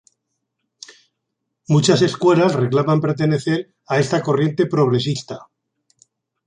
Muchas 1.67 2.01
escuelas 2.01 2.55
reclaman 2.63 3.01
pertenecer 3.05 3.59
a 3.87 3.99
esta 3.99 4.23
corriente 4.23 4.65
progresista. 4.65 5.37